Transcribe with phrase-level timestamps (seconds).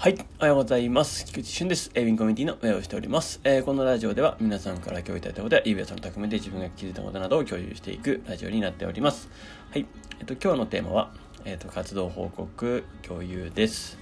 [0.00, 0.16] はい。
[0.38, 1.26] おはようございます。
[1.26, 1.90] 菊池俊です。
[1.92, 3.38] えー、ウィンコミュニティの運営をしております。
[3.44, 9.28] えー、このラジオでは皆さんから共有いただいたことや、イベさんの匠で自分が気づいたことなどを共有していくラジオになっております。
[9.70, 9.84] はい。
[10.18, 11.10] えっ、と、今日のテーマは、
[11.44, 13.98] えっ、と、活動報告共有です。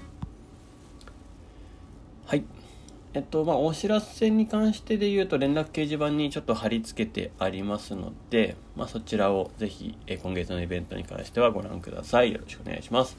[2.27, 2.45] はい。
[3.15, 12.33] えっと、まあ、お知らせに関してで言うと、連絡掲示板にちょっと貼り付けてありますので、まあ、そちらをぜひ、え今月のイベントに関してはご覧ください。
[12.33, 13.17] よろしくお願いします。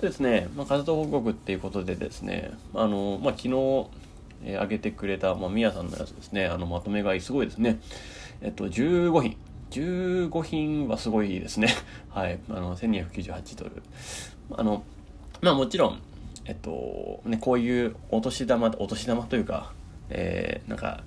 [0.00, 3.86] でですね、まあ、活動報告っていうことでですね、あの、まあ、昨日、
[4.44, 7.78] え、上げてくれた、まあ、みやさんのやつですね、あの、まとめ買いすごいですね。
[8.40, 9.36] えっと、15品。
[9.70, 11.68] 15品はすごいですね。
[12.10, 12.38] はい。
[12.48, 13.82] あの、1298ドル。
[14.52, 14.82] あの、
[15.40, 16.00] まあもちろん、
[16.48, 19.72] えっと、ね、こういうお年玉、お年玉というか、
[20.10, 21.02] えー、なんか、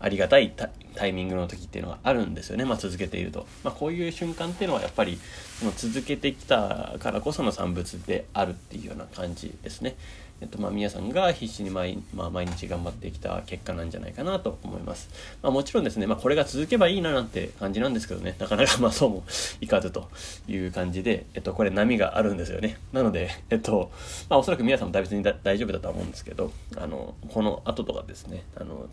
[0.00, 0.52] ありがたい
[0.94, 5.18] タイミングの時っていうのがあるんですよね、まあ、続けていると、まあ、こういう瞬間っていうのはやっぱり
[5.58, 9.96] その続けてきたからこその産物であるっていうような感じですね。
[10.40, 15.08] えっとまあ、皆さんが必死に毎,、まあ、毎日頑張ってきた結果なんじゃないかなと思います。
[15.42, 19.24] まあ、もちろんですね、まあ、これが続けばいいななんて感じなんですけどね、なかなかまあそうも
[19.60, 20.08] いかずと
[20.46, 22.78] いう感じで、えっと、これ波があるんですよね。
[22.92, 23.90] なので、えっと、
[24.28, 28.88] まあ、おそらく皆さんも別に大丈夫だとは思うんですけど、あの、この後とかですね、あの、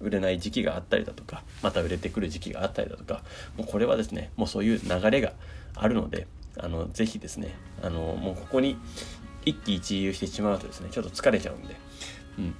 [0.00, 3.22] 売れない時期があったりだとか、また売れてくる時期があったりだとか、
[3.56, 5.32] もうこれはですね、もうそういう流れが
[5.74, 6.26] あるので、
[6.58, 8.76] あの、ぜひですね、あの、もうここに
[9.46, 11.76] 一喜一憂してしまうとですね、ちょっと疲れちゃうんで、
[12.38, 12.54] うん。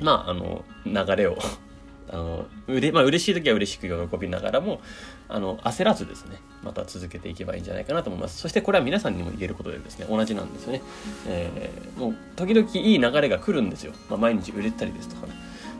[0.00, 1.38] まあ、あの、流れを
[2.08, 4.80] あの、うれ、まあ、嬉しい時は嬉しく喜びながらも、
[5.28, 8.38] あの、焦らずですね、また続けていけばいいんじゃないかなと思います。
[8.38, 10.82] そしてこれは皆さんにも言えることでですね、同じなんですよね。
[11.26, 13.92] えー、もう、時々いい流れが来るんですよ。
[14.08, 15.32] まあ、毎日売れたりですとかね。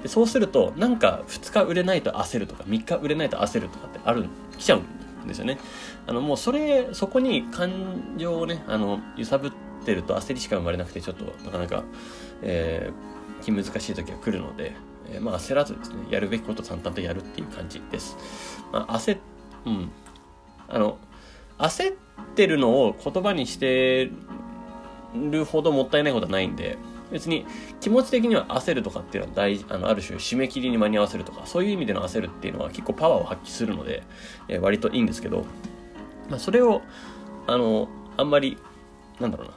[0.02, 4.24] でそうすると、なんか2日売れないと焦るとか、3日売れないと焦るとかってある、
[4.58, 4.95] 来ちゃうん
[5.26, 5.58] ですよね。
[6.06, 11.84] あの、もうそれ、そこに感情をね、あの、揺さぶって、ると焦りしか生まれなくてちょっとなかなか、
[12.42, 14.72] えー、気難しい時が来るので、
[15.08, 18.16] えー、まあ焦らずですねやるべきことを淡々とやるっていう感じです、
[18.72, 19.18] まあ、焦
[19.66, 19.90] うん
[20.68, 20.98] あの
[21.58, 21.96] 焦っ
[22.34, 24.10] てるのを言葉にして
[25.30, 26.76] るほどもったいないことはないんで
[27.10, 27.46] 別に
[27.80, 34.02] 気持ち的には焦るとかっていうのは大あのある種締め切りに間に合わせるとかそういう意味での焦るっていうのは結構パワーを発揮するので、
[34.48, 35.44] えー、割といいんですけど、
[36.28, 36.82] まあ、それを
[37.46, 38.58] あのあんまり
[39.20, 39.54] なんだろうな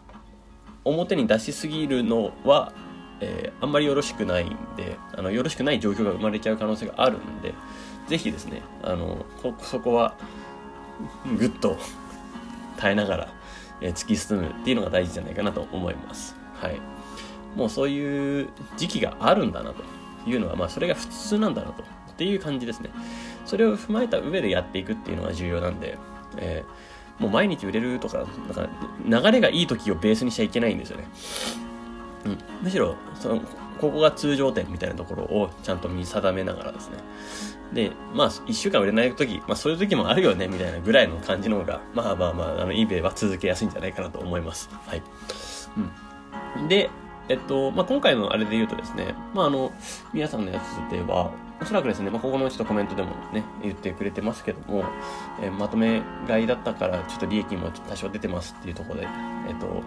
[0.86, 2.74] 表に出しすぎるのは、
[3.20, 7.54] えー、あんまりよろしくないんであのよろしくない状況が生まれちゃう可能性があるんで
[8.08, 9.26] ぜひですねあの
[9.62, 10.16] そこは
[11.38, 11.78] ぐっと
[12.78, 13.34] 耐えながら、
[13.82, 16.36] えー、突き進むっていうのが大事じゃないかなと思います。
[16.56, 16.80] はい、
[17.56, 19.84] もうそういう時期があるんだなと
[20.30, 22.90] いうのは、まあ、それが普通なんだなとっていう感じですね。
[23.46, 25.98] それを踏まえた上でやっていくっていうのが重要なんで、
[26.38, 31.08] えーもう毎日売れるとか、なんか流れがいい時をベースにしちゃいけないんですよね。
[32.26, 32.38] うん。
[32.64, 33.42] むしろ、その、
[33.80, 36.98] ここが通常点みたいなところをちゃんと見定めながらですね。
[37.74, 44.70] で、まあ、一週間売れない時、まあ、そういう時もあるよね、みたいなぐらいの感じの方が、まあまあまあ、あの、eBay は続けやすいんじゃないかなと思います。
[44.88, 45.04] はい。
[46.58, 46.68] うん。
[46.70, 46.90] で、
[47.30, 49.72] えっと、まあ、今回のあれで言うとですね、まあ、あの、
[50.14, 51.32] 皆さんのやつでは、
[51.62, 54.84] おそらくですね、まあ、ここのちょっとコメントでもね、言ってくれてますけども、
[55.42, 59.08] えー、まとめ買いだったから、ちょっと利益も多少出てますっていうところで、
[59.48, 59.84] えっと、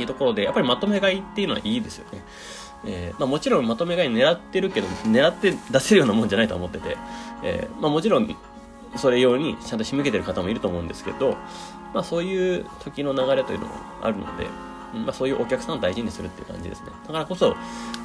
[0.00, 2.22] いうところで、やっぱりまとめ買いっていうのはいいですよね。
[2.86, 6.96] えー、まあ、もちろんまとめ買い狙ってるけど、狙って出せるようなもんじゃないと思ってて、
[7.42, 8.36] えー、まあ、もちろん、
[8.96, 11.36] それ用にちゃんと仕向けてる方もいると思うんですけど、
[11.92, 14.46] まあ、そういう時の流れというのもあるので、
[14.94, 16.90] まあ、そういうお客さんを大事にするっていう感じですね。
[17.06, 17.56] だからこそ、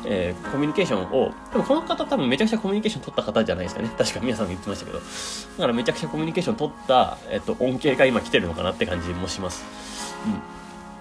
[0.06, 3.90] えー、コミュニケーションを、でもこの方多分めちゃくちゃコミュニケーション取った方じゃないですかね。
[3.98, 5.00] 確か皆さん言ってましたけど。
[5.00, 5.04] だ
[5.58, 9.64] からめちゃくちゃコミュニケーション取った、えっと、恩恵が今来てるのかなって感じもします。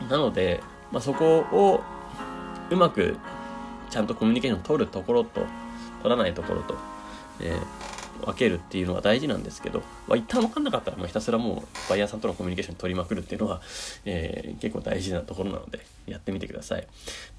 [0.00, 0.08] うん。
[0.08, 1.82] なので、まあ、そこを、
[2.70, 3.16] うまく、
[3.90, 5.46] ちゃんとコミュニケーション取るところと、
[6.02, 6.76] 取らないところと、
[7.40, 7.89] えー、
[8.20, 13.60] 分けるっていうのが大事なんですけど、まあ、一旦分かんなかったらもうひたすらもうバイヤーさんとのコミュニケーション取りまくるっていうのは、
[14.04, 16.86] えー、結構大事なところなのでやってみてください。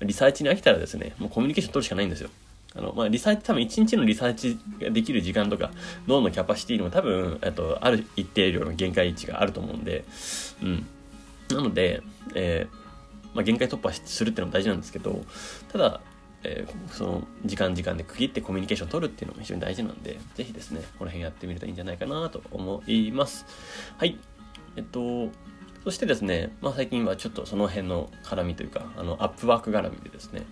[0.01, 2.29] リサーチに飽きたらですね、もうコミュニケーション取るしかないんですよ。
[2.75, 5.71] あの、まあ、リサーチ、多分1日のリサーチができる時間とか、
[6.07, 10.05] 脳のキャパシティにも多分、えっと、ある一定量の限界値があると思うんで、
[10.61, 10.85] うん。
[11.49, 12.01] なので、
[12.33, 15.23] えー、まあ、限界突破するっていうのも大事なんですけど、
[15.71, 16.01] ただ、
[16.43, 23.45] えー、その時間時間で区切ってコミュニケーション取るっていうのも非常に大事なんで、ぜひですね、この辺やってみるといいんじゃないかなと思います。
[23.97, 24.17] はい。
[24.75, 25.29] えっと、
[25.83, 30.43] そしてですね、まあ最近はちょっとその辺の絡みというか、あの、アップワーク絡みでですね、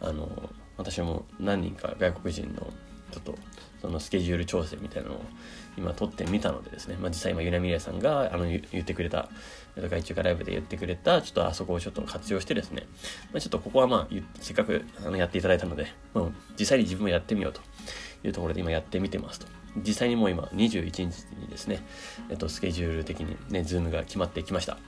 [0.00, 2.72] あの、私も何人か外国人の
[3.10, 3.34] ちょっと
[3.80, 5.22] そのスケジュール調整みたいなのを
[5.76, 9.28] 今撮ってみたのでですね、まあ、実際今ゆなみれさんがあの言ってくれた
[9.76, 12.86] 外中華ライブで言ってくれたちょっとあそこをちょっと活用してですね、
[13.32, 16.24] まあ、ちょっとここはまあせっかくあのやっていただいたので、まあ、
[16.58, 17.60] 実際に自分もやってみようと
[18.26, 19.46] いうところで今やってみてますと
[19.76, 21.84] 実際にもう今21日にですね、
[22.30, 24.78] えっと、スケジュール的にね、ズームが決まってきました。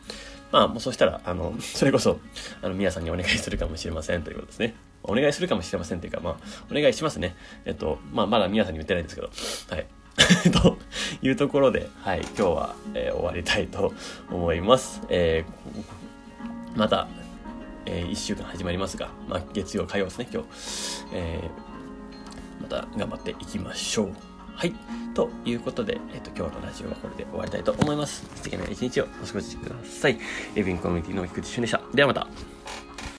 [0.52, 2.18] まあ、もうそしたら、あの、それこそ、
[2.62, 4.74] あの、皆さんにお願いするかもしれませんということですね。
[5.02, 6.36] お願いするかもしれませんというか、まあ、
[6.70, 7.36] お願いしますね。
[7.64, 9.30] えっと、まあ、まだ皆さんに言ってないんですけど、
[9.74, 9.86] はい。
[10.62, 10.76] と
[11.22, 13.92] いうところで、はい、今日は、えー、終わりたいと
[14.30, 15.02] 思います。
[15.08, 17.08] えー、また、
[17.86, 20.48] えー、1週間始まりますが、まあ、月曜、火曜ですね、今日。
[21.12, 24.12] えー、また頑張っていきましょう。
[24.54, 24.74] はい。
[25.14, 28.26] ということで、えっ、と、今日のラジオはこれで終わりたいと思います。
[28.36, 30.18] 素敵な一日をお過ごしください。
[30.54, 31.80] エビンコミュニティの菊池俊でした。
[31.94, 32.26] ではまた。